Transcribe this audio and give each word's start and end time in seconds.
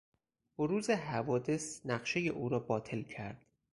بروز 0.57 0.89
حوادث 0.89 1.85
نقشهٔ 1.85 2.19
او 2.29 2.49
را 2.49 2.59
باطل 2.59 3.01
کرد. 3.01 3.45